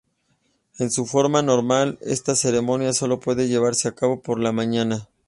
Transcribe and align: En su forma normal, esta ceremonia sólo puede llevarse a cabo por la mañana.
En 0.79 0.89
su 0.89 1.05
forma 1.05 1.43
normal, 1.43 1.99
esta 2.01 2.33
ceremonia 2.35 2.91
sólo 2.91 3.19
puede 3.19 3.47
llevarse 3.47 3.87
a 3.87 3.93
cabo 3.93 4.23
por 4.23 4.39
la 4.39 4.51
mañana. 4.51 5.07